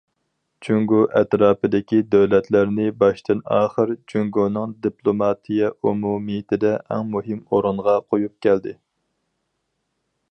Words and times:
جۇڭگو 0.67 0.99
ئەتراپىدىكى 1.19 1.99
دۆلەتلەرنى 2.15 2.87
باشتىن- 3.03 3.43
ئاخىر 3.57 3.93
جۇڭگونىڭ 4.13 4.73
دىپلوماتىيە 4.87 5.71
ئومۇمىيىتىدە 5.89 6.73
ئەڭ 6.97 7.07
مۇھىم 7.17 7.45
ئورۇنغا 7.51 7.97
قويۇپ 8.07 8.37
كەلدى. 8.47 8.77